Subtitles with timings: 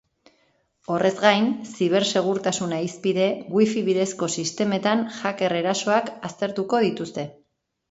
[0.93, 3.27] Horrez gain, zibersegurtasuna hizpide,
[3.59, 7.31] wifi bidezko sistemetan hacker erasoak aztertuko dituzte.